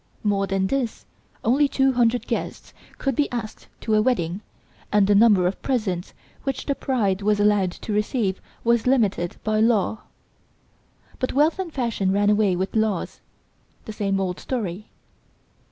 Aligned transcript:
More 0.23 0.47
than 0.47 0.65
this, 0.65 1.05
only 1.43 1.67
two 1.67 1.91
hundred 1.91 2.25
guests 2.25 2.73
could 2.97 3.15
be 3.15 3.31
asked 3.31 3.67
to 3.81 3.93
a 3.93 4.01
wedding, 4.01 4.41
and 4.91 5.05
the 5.05 5.13
number 5.13 5.45
of 5.45 5.61
presents 5.61 6.15
which 6.41 6.65
the 6.65 6.73
bride 6.73 7.21
was 7.21 7.39
allowed 7.39 7.69
to 7.73 7.93
receive 7.93 8.41
was 8.63 8.87
limited 8.87 9.35
by 9.43 9.59
law. 9.59 9.99
But 11.19 11.33
wealth 11.33 11.59
and 11.59 11.71
fashion 11.71 12.11
ran 12.11 12.31
away 12.31 12.55
with 12.55 12.75
laws; 12.75 13.21
the 13.85 13.93
same 13.93 14.19
old 14.19 14.39
story. 14.39 14.89